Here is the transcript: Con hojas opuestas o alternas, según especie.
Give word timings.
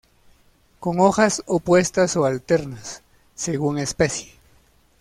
Con 0.79 0.99
hojas 0.99 1.43
opuestas 1.45 2.17
o 2.17 2.25
alternas, 2.25 3.03
según 3.35 3.77
especie. 3.77 4.33